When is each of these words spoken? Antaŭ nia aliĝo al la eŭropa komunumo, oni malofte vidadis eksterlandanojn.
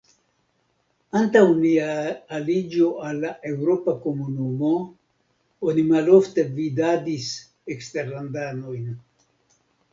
Antaŭ 1.19 1.43
nia 1.59 1.89
aliĝo 2.37 2.87
al 3.09 3.21
la 3.27 3.35
eŭropa 3.51 3.95
komunumo, 4.07 4.73
oni 5.69 5.87
malofte 5.93 6.49
vidadis 6.59 7.31
eksterlandanojn. 7.77 8.93